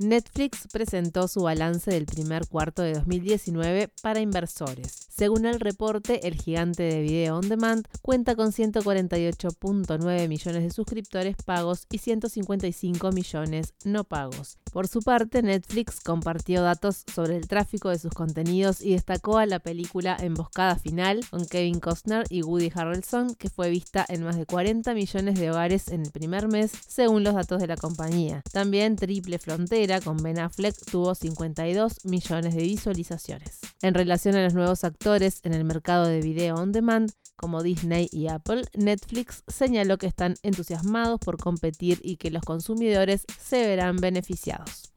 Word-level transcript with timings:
Netflix 0.00 0.68
presentó 0.72 1.26
su 1.26 1.40
balance 1.40 1.90
del 1.90 2.06
primer 2.06 2.46
cuarto 2.46 2.82
de 2.82 2.92
2019 2.92 3.88
para 4.00 4.20
inversores. 4.20 5.08
Según 5.08 5.44
el 5.44 5.58
reporte, 5.58 6.28
el 6.28 6.40
gigante 6.40 6.84
de 6.84 7.00
video 7.00 7.36
on 7.36 7.48
demand 7.48 7.84
cuenta 8.00 8.36
con 8.36 8.52
148.9 8.52 10.28
millones 10.28 10.62
de 10.62 10.70
suscriptores 10.70 11.34
pagos 11.44 11.86
y 11.90 11.98
155 11.98 13.10
millones 13.10 13.74
no 13.84 14.04
pagos. 14.04 14.58
Por 14.72 14.86
su 14.86 15.00
parte, 15.00 15.42
Netflix 15.42 15.98
compartió 15.98 16.62
datos 16.62 17.04
sobre 17.12 17.36
el 17.36 17.48
tráfico 17.48 17.88
de 17.88 17.98
sus 17.98 18.12
contenidos 18.12 18.80
y 18.80 18.92
destacó 18.92 19.38
a 19.38 19.46
la 19.46 19.58
película 19.58 20.16
Emboscada 20.20 20.76
Final 20.76 21.26
con 21.28 21.44
Kevin 21.46 21.80
Costner 21.80 22.24
y 22.30 22.42
Woody 22.42 22.70
Harrelson, 22.72 23.34
que 23.34 23.50
fue 23.50 23.70
vista 23.70 24.06
en 24.08 24.22
más 24.22 24.36
de 24.36 24.46
40 24.46 24.94
millones 24.94 25.40
de 25.40 25.50
hogares 25.50 25.88
en 25.88 26.02
el 26.02 26.12
primer 26.12 26.46
mes, 26.46 26.70
según 26.86 27.24
los 27.24 27.34
datos 27.34 27.60
de 27.60 27.66
la 27.66 27.76
compañía. 27.76 28.42
También 28.52 28.94
Triple 28.94 29.40
Frontera 29.40 29.87
con 30.04 30.18
Ben 30.18 30.38
Affleck 30.38 30.76
tuvo 30.90 31.14
52 31.14 32.04
millones 32.04 32.54
de 32.54 32.62
visualizaciones. 32.62 33.60
En 33.80 33.94
relación 33.94 34.36
a 34.36 34.44
los 34.44 34.54
nuevos 34.54 34.84
actores 34.84 35.40
en 35.44 35.54
el 35.54 35.64
mercado 35.64 36.06
de 36.06 36.20
video 36.20 36.56
on 36.56 36.72
demand, 36.72 37.10
como 37.36 37.62
Disney 37.62 38.08
y 38.12 38.28
Apple, 38.28 38.64
Netflix 38.74 39.44
señaló 39.48 39.96
que 39.96 40.06
están 40.06 40.34
entusiasmados 40.42 41.18
por 41.20 41.38
competir 41.38 42.00
y 42.02 42.16
que 42.16 42.30
los 42.30 42.42
consumidores 42.42 43.24
se 43.40 43.66
verán 43.66 43.96
beneficiados. 43.96 44.92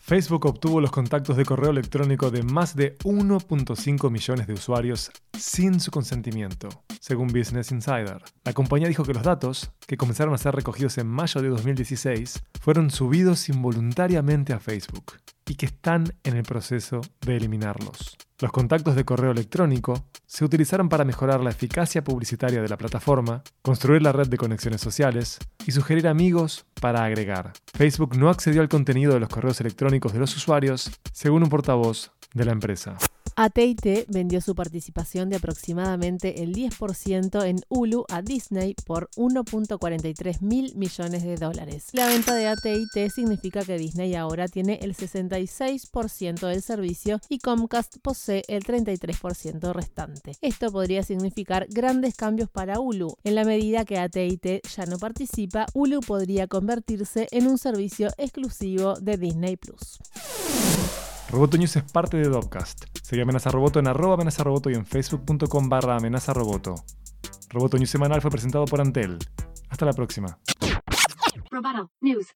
Facebook 0.00 0.46
obtuvo 0.46 0.80
los 0.80 0.90
contactos 0.90 1.36
de 1.36 1.44
correo 1.44 1.70
electrónico 1.70 2.30
de 2.30 2.42
más 2.42 2.74
de 2.74 2.98
1.5 2.98 4.10
millones 4.10 4.46
de 4.48 4.54
usuarios 4.54 5.10
sin 5.42 5.80
su 5.80 5.90
consentimiento, 5.90 6.68
según 7.00 7.26
Business 7.26 7.72
Insider. 7.72 8.22
La 8.44 8.52
compañía 8.52 8.86
dijo 8.86 9.02
que 9.02 9.12
los 9.12 9.24
datos, 9.24 9.72
que 9.88 9.96
comenzaron 9.96 10.32
a 10.32 10.38
ser 10.38 10.54
recogidos 10.54 10.98
en 10.98 11.08
mayo 11.08 11.42
de 11.42 11.48
2016, 11.48 12.44
fueron 12.60 12.90
subidos 12.90 13.48
involuntariamente 13.48 14.52
a 14.52 14.60
Facebook 14.60 15.14
y 15.44 15.56
que 15.56 15.66
están 15.66 16.14
en 16.22 16.36
el 16.36 16.44
proceso 16.44 17.00
de 17.22 17.36
eliminarlos. 17.36 18.16
Los 18.38 18.52
contactos 18.52 18.94
de 18.94 19.04
correo 19.04 19.32
electrónico 19.32 20.06
se 20.26 20.44
utilizaron 20.44 20.88
para 20.88 21.04
mejorar 21.04 21.40
la 21.40 21.50
eficacia 21.50 22.04
publicitaria 22.04 22.62
de 22.62 22.68
la 22.68 22.78
plataforma, 22.78 23.42
construir 23.62 24.00
la 24.02 24.12
red 24.12 24.28
de 24.28 24.36
conexiones 24.36 24.80
sociales 24.80 25.38
y 25.66 25.72
sugerir 25.72 26.06
amigos 26.06 26.66
para 26.80 27.04
agregar. 27.04 27.52
Facebook 27.74 28.16
no 28.16 28.30
accedió 28.30 28.62
al 28.62 28.68
contenido 28.68 29.12
de 29.12 29.20
los 29.20 29.28
correos 29.28 29.60
electrónicos 29.60 30.12
de 30.12 30.20
los 30.20 30.36
usuarios, 30.36 30.90
según 31.12 31.42
un 31.42 31.48
portavoz 31.48 32.12
de 32.32 32.44
la 32.44 32.52
empresa. 32.52 32.96
AT&T 33.42 34.06
vendió 34.08 34.40
su 34.40 34.54
participación 34.54 35.28
de 35.28 35.34
aproximadamente 35.34 36.44
el 36.44 36.54
10% 36.54 37.44
en 37.44 37.56
Hulu 37.68 38.04
a 38.08 38.22
Disney 38.22 38.76
por 38.86 39.10
1.43 39.16 40.42
mil 40.42 40.72
millones 40.76 41.24
de 41.24 41.34
dólares. 41.34 41.88
La 41.92 42.06
venta 42.06 42.36
de 42.36 42.46
AT&T 42.46 43.10
significa 43.10 43.64
que 43.64 43.78
Disney 43.78 44.14
ahora 44.14 44.46
tiene 44.46 44.78
el 44.82 44.94
66% 44.94 46.46
del 46.46 46.62
servicio 46.62 47.18
y 47.28 47.40
Comcast 47.40 47.96
posee 48.00 48.44
el 48.46 48.62
33% 48.62 49.72
restante. 49.72 50.36
Esto 50.40 50.70
podría 50.70 51.02
significar 51.02 51.66
grandes 51.68 52.14
cambios 52.14 52.48
para 52.48 52.78
Hulu. 52.78 53.16
En 53.24 53.34
la 53.34 53.44
medida 53.44 53.84
que 53.84 53.98
AT&T 53.98 54.62
ya 54.76 54.86
no 54.86 55.00
participa, 55.00 55.66
Hulu 55.74 55.98
podría 55.98 56.46
convertirse 56.46 57.26
en 57.32 57.48
un 57.48 57.58
servicio 57.58 58.10
exclusivo 58.18 58.94
de 59.00 59.16
Disney 59.16 59.56
Plus. 59.56 59.98
Roboto 61.32 61.56
News 61.56 61.76
es 61.76 61.90
parte 61.90 62.18
de 62.18 62.28
Dopcast. 62.28 62.84
Sigue 63.02 63.22
Amenaza 63.22 63.50
Roboto 63.50 63.78
en 63.78 63.88
arroba 63.88 64.14
amenaza 64.14 64.44
roboto 64.44 64.68
y 64.68 64.74
en 64.74 64.84
facebook.com 64.84 65.66
barra 65.66 65.96
amenaza 65.96 66.34
roboto. 66.34 66.74
News 67.78 67.88
semanal 67.88 68.20
fue 68.20 68.30
presentado 68.30 68.66
por 68.66 68.82
Antel. 68.82 69.16
Hasta 69.70 69.86
la 69.86 69.94
próxima. 69.94 70.38
Roboto. 71.50 71.90
News. 72.02 72.26